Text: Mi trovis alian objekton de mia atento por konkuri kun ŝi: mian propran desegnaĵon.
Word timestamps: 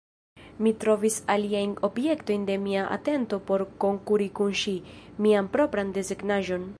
Mi 0.67 0.71
trovis 0.83 1.17
alian 1.33 1.75
objekton 1.87 2.47
de 2.49 2.55
mia 2.63 2.87
atento 2.97 3.39
por 3.51 3.65
konkuri 3.85 4.29
kun 4.39 4.57
ŝi: 4.63 4.77
mian 5.27 5.55
propran 5.57 5.97
desegnaĵon. 5.99 6.69